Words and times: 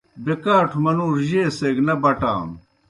بکاٹوْ 0.23 0.77
منُوڙوْ 0.83 1.21
جیئے 1.27 1.45
سے 1.57 1.67
گہ 1.75 1.83
نہ 1.87 1.95
بٹانوْ۔ 2.01 2.55